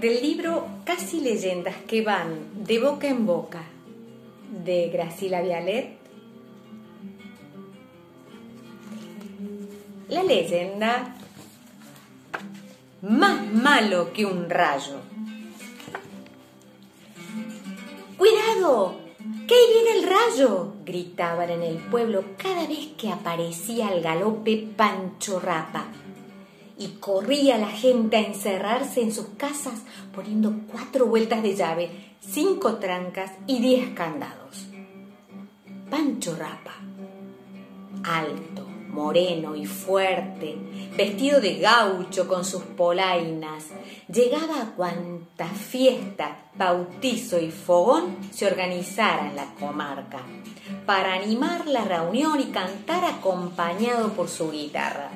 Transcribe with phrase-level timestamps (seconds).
[0.00, 3.62] del libro Casi leyendas que van de boca en boca
[4.64, 5.98] de Graciela Vialet.
[10.08, 11.14] La leyenda
[13.02, 15.00] más malo que un rayo.
[18.16, 18.96] ¡Cuidado!
[19.46, 20.74] ¡Que ahí viene el rayo!
[20.84, 25.86] gritaban en el pueblo cada vez que aparecía al galope Pancho Rapa
[26.78, 29.82] y corría la gente a encerrarse en sus casas
[30.14, 31.90] poniendo cuatro vueltas de llave,
[32.20, 34.68] cinco trancas y diez candados.
[35.90, 36.74] Pancho Rapa,
[38.04, 40.56] alto, moreno y fuerte,
[40.96, 43.66] vestido de gaucho con sus polainas,
[44.12, 50.20] llegaba a cuanta fiesta, bautizo y fogón se organizara en la comarca,
[50.84, 55.10] para animar la reunión y cantar acompañado por su guitarra.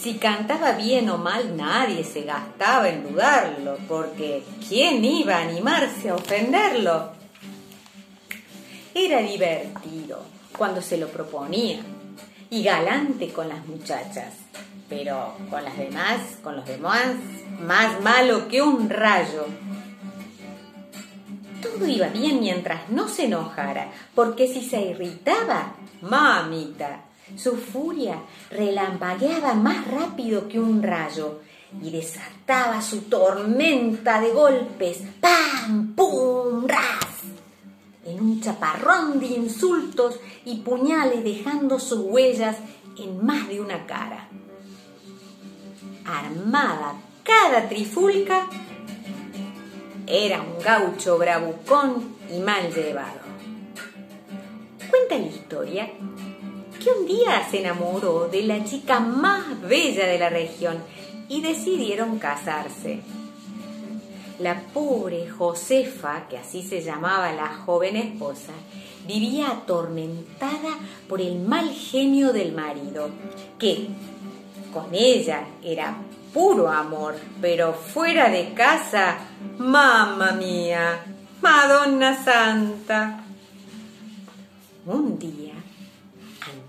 [0.00, 6.10] Si cantaba bien o mal, nadie se gastaba en dudarlo, porque ¿quién iba a animarse
[6.10, 7.10] a ofenderlo?
[8.94, 10.20] Era divertido
[10.56, 11.80] cuando se lo proponía
[12.50, 14.34] y galante con las muchachas,
[14.88, 17.14] pero con las demás, con los demás,
[17.60, 19.46] más malo que un rayo.
[21.60, 27.00] Todo iba bien mientras no se enojara, porque si se irritaba, mamita,
[27.36, 31.40] su furia relampagueaba más rápido que un rayo
[31.82, 35.94] y desataba su tormenta de golpes, ¡pam!
[35.94, 36.66] ¡pum!
[36.66, 37.22] ¡ras!
[38.04, 42.56] En un chaparrón de insultos y puñales dejando sus huellas
[42.98, 44.28] en más de una cara.
[46.04, 48.48] Armada cada trifulca,
[50.06, 53.20] era un gaucho bravucón y mal llevado.
[54.90, 55.90] Cuenta la historia
[56.82, 60.78] que un día se enamoró de la chica más bella de la región
[61.28, 63.00] y decidieron casarse.
[64.38, 68.52] La pobre Josefa, que así se llamaba la joven esposa,
[69.06, 70.78] vivía atormentada
[71.08, 73.10] por el mal genio del marido,
[73.58, 73.88] que
[74.72, 75.96] con ella era
[76.32, 79.18] puro amor, pero fuera de casa,
[79.58, 81.04] mamma mía,
[81.40, 83.24] Madonna Santa.
[84.86, 85.41] Un día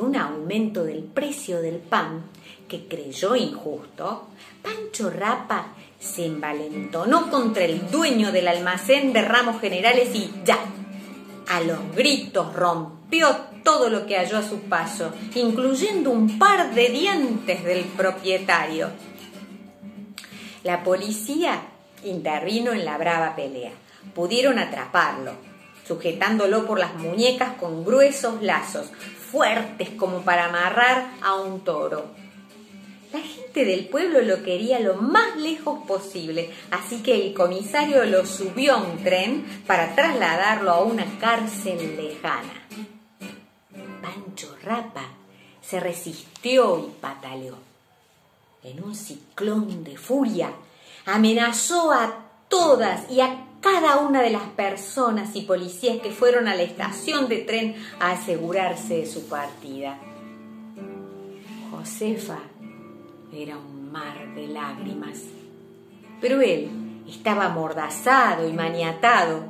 [0.00, 2.24] un aumento del precio del pan
[2.68, 4.28] que creyó injusto,
[4.62, 10.58] Pancho Rapa se envalentonó contra el dueño del almacén de ramos generales y ya,
[11.48, 16.88] a los gritos rompió todo lo que halló a su paso, incluyendo un par de
[16.88, 18.90] dientes del propietario.
[20.62, 21.62] La policía
[22.04, 23.72] intervino en la brava pelea.
[24.14, 25.32] Pudieron atraparlo,
[25.86, 28.86] sujetándolo por las muñecas con gruesos lazos,
[29.30, 32.04] fuertes como para amarrar a un toro.
[33.12, 38.26] La gente del pueblo lo quería lo más lejos posible, así que el comisario lo
[38.26, 42.66] subió a un tren para trasladarlo a una cárcel lejana.
[44.02, 45.04] Pancho Rapa
[45.62, 47.56] se resistió y pataleó.
[48.64, 50.50] En un ciclón de furia,
[51.06, 52.16] amenazó a
[52.48, 57.30] todas y a cada una de las personas y policías que fueron a la estación
[57.30, 59.98] de tren a asegurarse de su partida.
[61.70, 62.40] Josefa
[63.32, 65.22] era un mar de lágrimas,
[66.20, 66.68] pero él
[67.08, 69.44] estaba amordazado y maniatado.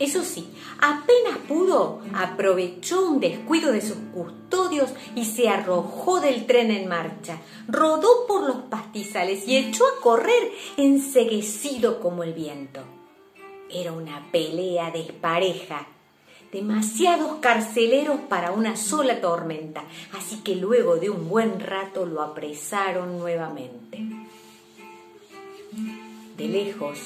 [0.00, 6.72] Eso sí, apenas pudo, aprovechó un descuido de sus custodios y se arrojó del tren
[6.72, 7.38] en marcha,
[7.68, 12.80] rodó por los pastizales y echó a correr enseguecido como el viento.
[13.70, 15.86] Era una pelea despareja.
[16.52, 19.82] Demasiados carceleros para una sola tormenta,
[20.12, 23.98] así que luego de un buen rato lo apresaron nuevamente.
[26.36, 26.98] De lejos,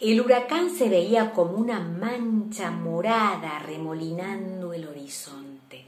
[0.00, 5.84] el huracán se veía como una mancha morada remolinando el horizonte.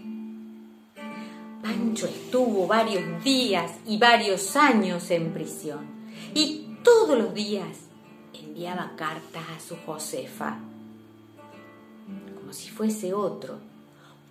[1.63, 5.87] Pancho estuvo varios días y varios años en prisión
[6.35, 7.84] y todos los días
[8.45, 10.59] enviaba cartas a su Josefa,
[12.35, 13.59] como si fuese otro,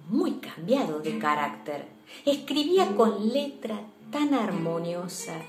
[0.09, 1.85] muy cambiado de carácter.
[2.25, 3.81] Escribía con letra
[4.11, 5.41] tan armoniosa,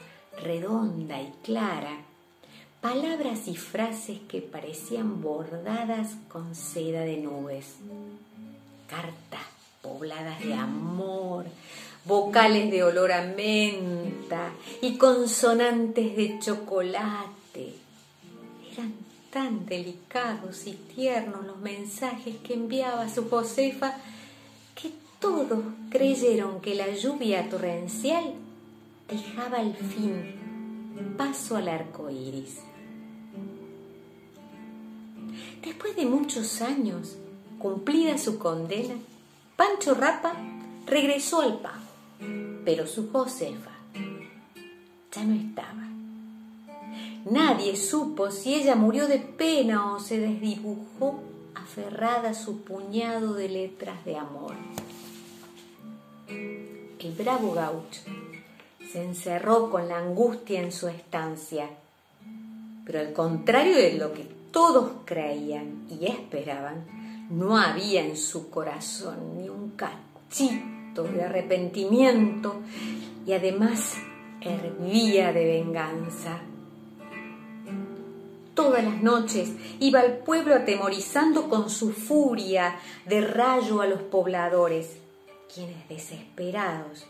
[0.42, 1.98] redonda y clara,
[2.80, 7.76] palabras y frases que parecían bordadas con seda de nubes.
[8.88, 9.42] Cartas
[9.82, 11.46] pobladas de amor,
[12.04, 17.43] vocales de olor a menta y consonantes de chocolate
[19.30, 23.96] tan delicados y tiernos los mensajes que enviaba su Josefa
[24.74, 25.60] que todos
[25.90, 28.34] creyeron que la lluvia torrencial
[29.08, 30.44] dejaba al fin
[31.16, 32.60] paso al arco iris.
[35.62, 37.16] Después de muchos años,
[37.58, 38.94] cumplida su condena,
[39.56, 40.34] Pancho Rapa
[40.86, 41.80] regresó al pago,
[42.64, 43.70] pero su Josefa
[45.12, 45.93] ya no estaba.
[47.24, 51.22] Nadie supo si ella murió de pena o se desdibujó
[51.54, 54.54] aferrada a su puñado de letras de amor.
[56.28, 58.00] El bravo gaucho
[58.92, 61.68] se encerró con la angustia en su estancia,
[62.84, 66.84] pero al contrario de lo que todos creían y esperaban,
[67.30, 72.56] no había en su corazón ni un cachito de arrepentimiento
[73.26, 73.94] y además
[74.40, 76.40] hervía de venganza.
[78.54, 84.96] Todas las noches iba al pueblo atemorizando con su furia de rayo a los pobladores,
[85.52, 87.06] quienes desesperados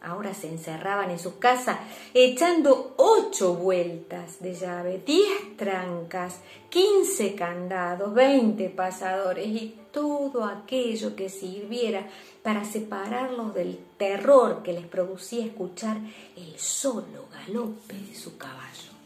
[0.00, 1.80] ahora se encerraban en su casa
[2.14, 6.40] echando ocho vueltas de llave, diez trancas,
[6.70, 12.06] quince candados, veinte pasadores y todo aquello que sirviera
[12.42, 15.96] para separarlos del terror que les producía escuchar
[16.36, 18.97] el solo galope de su caballo.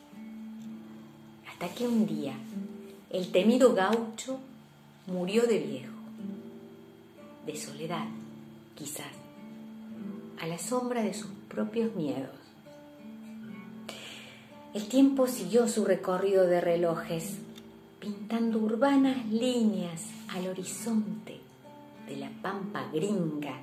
[1.63, 2.35] Hasta que un día
[3.11, 4.41] el temido gaucho
[5.07, 5.95] murió de viejo,
[7.47, 8.09] de soledad,
[8.75, 9.13] quizás
[10.41, 12.35] a la sombra de sus propios miedos.
[14.75, 17.37] El tiempo siguió su recorrido de relojes,
[18.01, 21.39] pintando urbanas líneas al horizonte
[22.09, 23.55] de la pampa gringa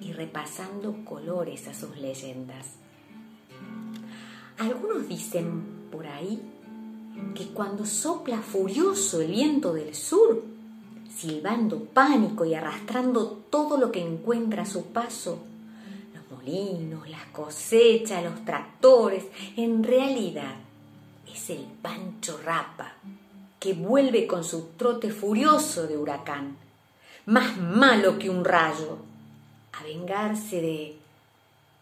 [0.00, 2.66] y repasando colores a sus leyendas.
[4.58, 5.62] Algunos dicen
[5.92, 6.42] por ahí
[7.34, 10.42] que cuando sopla furioso el viento del sur,
[11.14, 15.44] silbando pánico y arrastrando todo lo que encuentra a su paso,
[16.30, 19.24] molinos, las cosechas, los tractores,
[19.56, 20.54] en realidad
[21.32, 22.92] es el Pancho Rapa
[23.58, 26.56] que vuelve con su trote furioso de huracán,
[27.26, 28.98] más malo que un rayo,
[29.72, 30.96] a vengarse de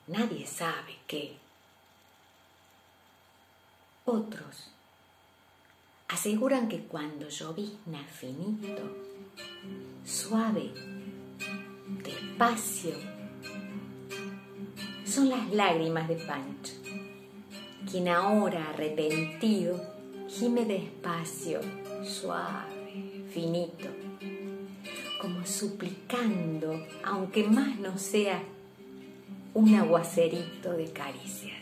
[0.08, 1.36] nadie sabe qué.
[4.04, 4.70] Otros
[6.18, 8.82] aseguran que cuando llovizna finito,
[10.04, 10.72] suave,
[12.02, 12.94] despacio,
[15.04, 16.72] son las lágrimas de Pancho,
[17.88, 19.80] quien ahora arrepentido
[20.28, 21.60] gime despacio,
[22.02, 23.86] suave, finito,
[25.22, 28.42] como suplicando, aunque más no sea,
[29.54, 31.57] un aguacerito de caricias.